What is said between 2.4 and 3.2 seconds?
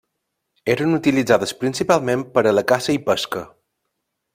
a la caça i